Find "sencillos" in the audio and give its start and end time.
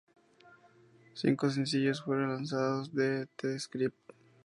1.51-2.01